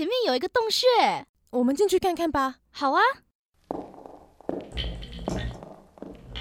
[0.00, 0.86] 前面有一个洞穴，
[1.50, 2.60] 我们进去看看吧。
[2.70, 3.02] 好啊。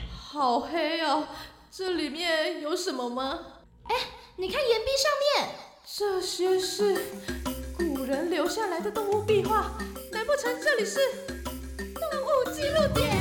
[0.10, 1.28] 好黑哦，
[1.70, 3.38] 这里面有什么吗？
[3.84, 3.96] 哎，
[4.38, 5.12] 你看岩壁上
[5.44, 7.04] 面，这些是
[7.78, 9.78] 古人留下来的动物壁画，
[10.14, 11.02] 难不成这里是
[11.76, 13.12] 动物记录点？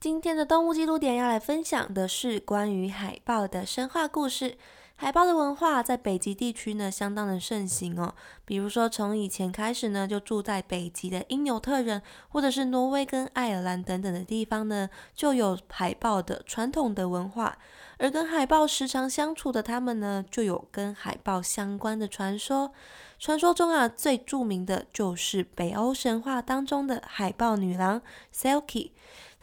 [0.00, 4.58] 今天的动物记录点要来分享的是关于海豹的神话故事。
[4.98, 8.14] 海豹的文化在北极地区呢，相当的盛行哦。
[8.46, 17.58] 比如说，从以前开始呢，就住在北极的因纽特人，或者是挪威跟爱尔兰等等的地方呢，就有海豹的传统的文化。
[17.98, 22.72] 而跟海豹时常相处的他们呢，就有跟海豹相关的传说。
[23.18, 28.00] 传说中啊，最著名的就是北欧神话当中的海豹女郎
[28.34, 28.92] Selkie。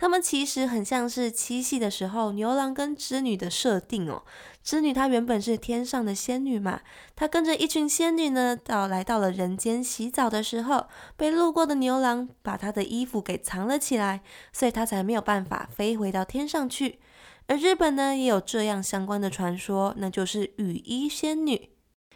[0.04, 4.24] 他们其实很像是七夕的时候牛郎跟织女的设定哦。
[4.62, 6.82] 织女她原本是天上的仙女嘛，
[7.16, 17.00] 她跟着一群仙女呢，到来到了人间洗澡的时候，被路过的牛郎把她的衣服给藏了起来，所以她才没有办法飞回到天上去。
[17.48, 21.70] 而日本呢，也有这样相关的传说，那就是雨衣仙女。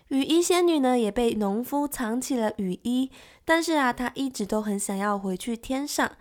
[0.10, 3.10] 雨衣仙女呢，也被农夫藏起了雨衣，
[3.46, 6.12] 但是啊，她一直都很想要回去天上。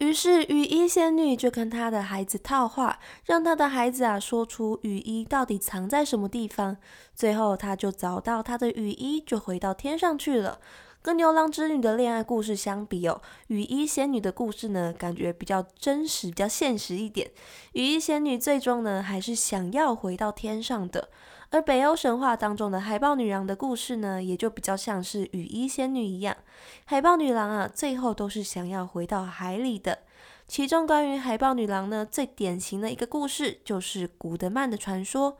[0.00, 6.78] 于是雨衣仙女就跟她的孩子套话，让她的孩子啊说出雨衣到底藏在什么地方。
[7.14, 10.58] 最后，她就找到她的雨衣，就回到天上去了。
[11.02, 17.30] 跟牛郎织女的恋爱故事相比哦，雨衣仙女的故事呢，感觉比较真实、比较现实一点。
[17.72, 21.10] 雨衣仙女最终呢，还是想要回到天上的。
[21.52, 26.36] 而北欧神话当中的海豹女郎的故事呢，也就比较像是雨衣仙女一样。
[26.84, 29.98] 海豹女郎啊，最后都是想要回到海里的。
[30.46, 35.38] 其中关于海豹女郎呢，最典型的一个故事就是古德曼的传说。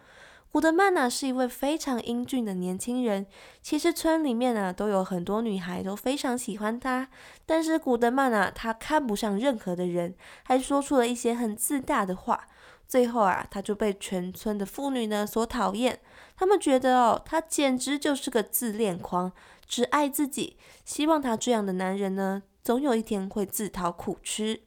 [0.50, 3.25] 古德曼呢，是一位非常英俊的年轻人。
[3.62, 7.08] 其实村里面啊，都有很多女孩都非常喜欢他。
[7.47, 12.49] 但是古德曼啊，他看不上任何的人，还说出了一些很自大的话。
[12.91, 16.01] 最后啊，他就被全村的妇女呢所讨厌。
[16.37, 19.31] 他们觉得哦，他简直就是个自恋狂，
[19.65, 20.56] 只爱自己。
[20.84, 24.62] 希望他这样的男人呢，总有一天会自讨苦吃。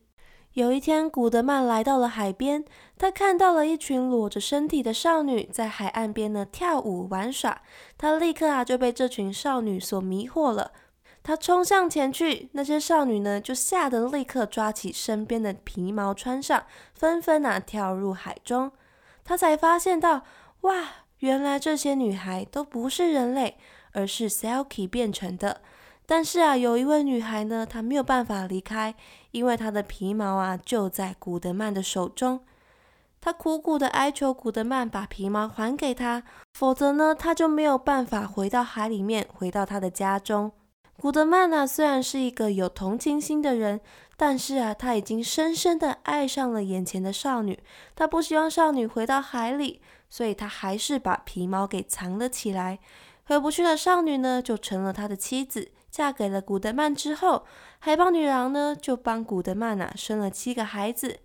[0.54, 2.64] 有一天，古德曼来到了海边，
[2.98, 7.62] 他看到了一群裸着身体的少女在海岸边呢跳舞玩耍。
[7.98, 10.72] 他立刻啊就被这群少女所迷惑了。
[11.24, 18.72] 他冲向前去，那些少女呢就吓得立刻抓起身边的皮毛穿上，纷纷啊跳入海中。
[19.24, 20.24] 他才发现到，
[20.62, 20.84] 哇，
[21.20, 23.58] 原来这些女孩都不是人类，
[23.94, 25.62] 而是 Selkie 变成的。
[26.06, 28.94] 但是啊，有一位女孩呢，她没有办法离开，
[29.32, 32.42] 因为她的皮毛啊就在古德曼的手中。
[33.22, 36.24] 她苦苦的哀求古德曼把皮毛还给她，
[36.54, 40.52] 否则呢，她就没有办法回到海里面，回到她的家中。
[41.00, 43.82] 古德曼呢，虽然是一个有同情心的人，
[44.16, 47.60] 但是啊，他已经深深的爱上了眼前的少女。
[47.96, 52.80] 他不希望少女回到海里，所以他还是把皮毛给藏了起来。
[53.26, 57.44] 回不去的少女呢，就成了他的妻子，嫁给了古德曼之后，
[57.80, 61.20] 海豹女郎呢，就帮古德曼啊生了七个孩子。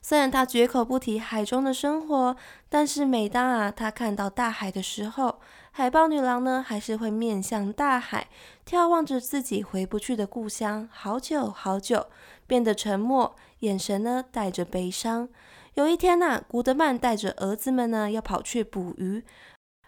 [0.00, 2.36] 虽然他绝口不提海中的生活，
[2.68, 5.40] 但是每当啊他看到大海的时候，
[5.70, 8.28] 海豹女郎呢还是会面向大海，
[8.66, 12.06] 眺望着自己回不去的故乡，好久好久，
[12.46, 15.28] 变得沉默，眼神呢带着悲伤。
[15.74, 19.22] 有一天呐，古德曼带着儿子们呢要跑去捕鱼，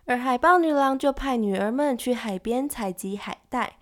[0.04, 3.78] 而海豹女郎就派女儿们去海边采集海带。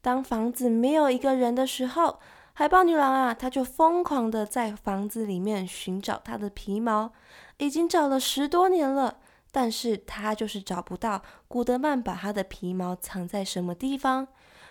[0.00, 2.18] 当房子没有一个人的时候，
[2.60, 7.10] 海豹女郎啊，她就疯狂的在房子里面寻找她的皮毛，
[7.56, 9.16] 已经找了十多年了，
[9.50, 14.28] 但是她就是找不到古德曼把她的皮毛藏在什么地方。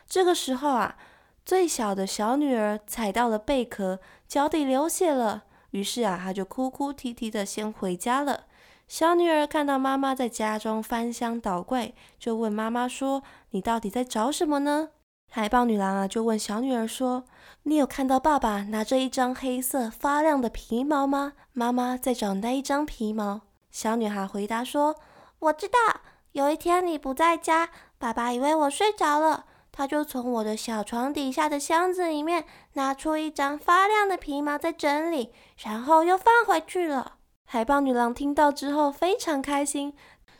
[0.07, 0.97] 这个时候啊，
[1.43, 8.43] 最小的小女儿踩到了贝壳，脚底流血了，于是啊，她就哭哭啼啼的先回家了。
[8.87, 14.89] 小女儿看到妈妈在家中翻箱倒柜，就问妈妈说：“你到底在找什么呢？”
[15.31, 17.23] 海豹女郎啊，就问小女儿说
[17.63, 23.41] ：“你有看到爸爸拿着一张黑色发亮的皮毛吗？”妈妈在找那一张皮毛。
[23.69, 24.95] 小女孩回答说
[25.37, 25.77] ：“我知道，
[26.31, 35.31] 有一天你不在家，爸爸以为我睡着了，他就从我的小床底下的箱子里面拿出一张发亮的皮毛在整理，
[35.63, 39.95] 然后又放回去了。”海豹女郎听到之后非常开心。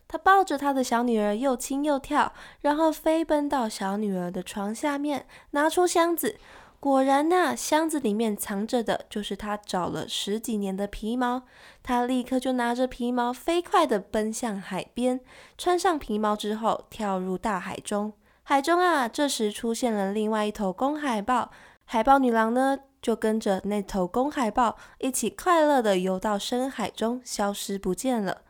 [0.09, 6.35] 他抱着他的小女儿，又亲又跳，然后飞奔到小女儿的床下面，拿出箱子。
[6.79, 11.43] 果然呐，箱子里面藏着的就是他找了十几年的皮毛。
[11.83, 15.19] 他立刻就拿着皮毛，飞快地奔向海边，
[15.57, 18.13] 穿上皮毛之后，跳入大海中。
[18.41, 21.51] 海中啊，这时出现了另外一头公海豹。
[21.85, 28.41] 海豹女郎呢，就跟着那头公海豹一起快乐地游到深海中，消失不见了。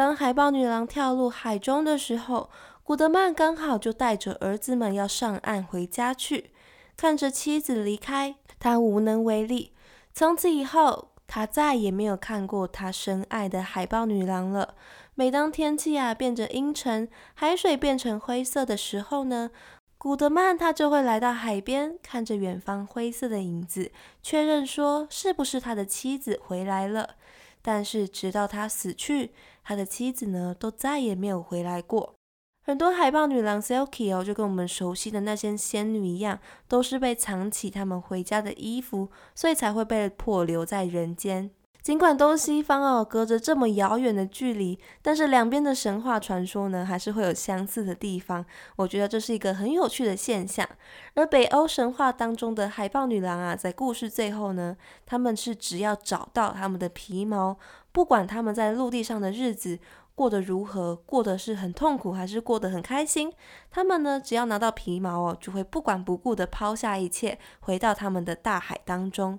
[0.00, 2.48] 当海豹女郎跳入海中的时候，
[2.82, 6.52] 古德曼刚好就带着儿子们要上岸回家去。
[6.96, 9.74] 看着妻子离开，他无能为力。
[10.14, 14.74] 从此以后，他再也没有看过他深爱的海豹女郎了。
[15.14, 19.50] 每当天气啊变得阴沉，海水变成灰色的时候呢？
[19.98, 23.92] 古德曼他就会来到海边，看着远方灰色的影子，
[24.22, 27.16] 确认说是不是他的妻子回来了。
[27.62, 29.32] 但是直到他死去，
[29.70, 32.16] 他的妻子呢都再也没有回来过。
[32.64, 41.52] 很多海豹女郎 Silky 哦，就跟我们熟悉的那些仙女一样，都是被藏起他们回家的衣服，所以才会被迫留在人间。
[41.82, 48.44] 尽管东西方哦隔着这么遥远的距离，但是两边的神话传说呢，还是会有相似的地方。
[48.76, 50.68] 我觉得这是一个很有趣的现象。
[51.14, 54.76] 而北欧神话当中的海豹女郎啊，在故事最后呢，
[55.06, 57.56] 他们是只要找到他们的皮毛，
[57.92, 59.78] 不管他们在陆地上的日子
[60.14, 63.32] 过得如何，过得是很痛苦还是过得很开心，
[63.70, 69.38] 他们呢，只要拿到皮毛哦，就会不管不顾的抛下一切，回到他们的大海当中。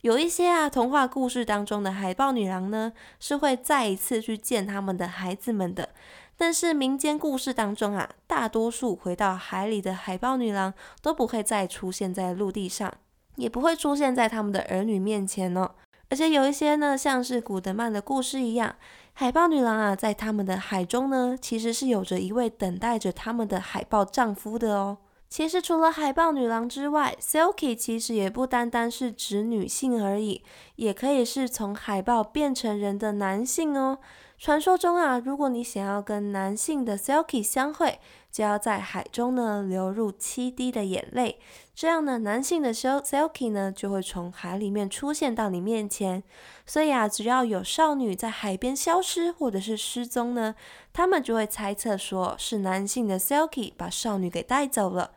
[0.00, 5.90] 有一些啊，童话故事当中的海豹女郎呢，是会再一次去见他们的孩子们的。
[6.36, 12.92] 但是民间故事当中啊，大多数回到海里的海豹女郎都不会再出现在陆地上，
[13.36, 15.70] 也不会出现在他们的儿女面前哦。
[16.10, 18.76] 而且有一些呢，像是古德曼的故事一样，
[19.14, 24.98] 海豹女郎啊，在他们的海中呢，其实是有着一位等待着他们的海豹丈夫的哦。
[25.28, 30.44] 其实除了海豹女郎之外，Silky 其实也不单单是指女性而已，
[30.76, 33.98] 也可以是从海豹变成人的男性哦。
[34.36, 37.98] 传说中啊，如果你想要跟男性的 Silky 相会，
[38.30, 41.38] 就要在海中呢流入七滴的眼泪，
[41.74, 46.22] 这样呢，男性的 Silky 呢就会从海里面出现到你面前。
[46.66, 50.54] 所以啊，只要有少女在海边消失或者是失踪呢，
[50.92, 55.12] 他们就会猜测说是男性的 Silky 把少女给带走了。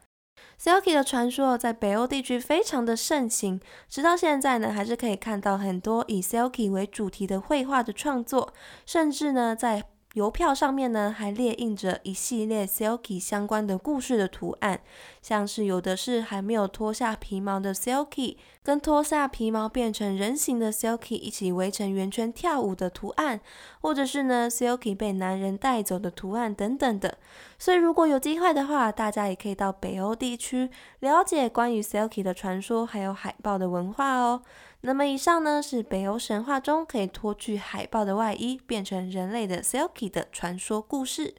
[0.60, 8.54] Silky 的传说在北欧地区非常的盛行，直到现在呢，还是可以看到很多以 Silky 为主题的绘画的创作，
[8.86, 9.84] 甚至呢，在
[10.18, 14.82] 邮票上面呢，还列印着一系列 Silky 相关的故事的图案，
[15.22, 23.40] 像是有的是还没有脱下皮毛的 Silky，跟脱下皮毛变成人形的 Silky 一起围成圆圈跳舞的图案，
[23.80, 27.20] 或者是呢 Silky 被男人带走的图案等等的。
[27.60, 30.72] 所以如果有机会的话，大家也可以到北欧地区
[31.02, 34.42] 了解关于 Silky 的传说，还有海豹的文化哦。
[34.88, 41.36] 那么以上呢是北欧神话中可以脱去海豹的外衣变成人类的 Silky 的传说故事。